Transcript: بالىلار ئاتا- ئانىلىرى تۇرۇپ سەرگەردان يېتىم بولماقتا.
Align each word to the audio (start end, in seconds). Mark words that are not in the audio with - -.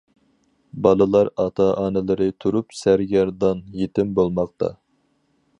بالىلار 0.85 1.29
ئاتا- 1.43 1.67
ئانىلىرى 1.83 2.29
تۇرۇپ 2.45 2.75
سەرگەردان 2.79 3.63
يېتىم 3.83 4.19
بولماقتا. 4.21 4.73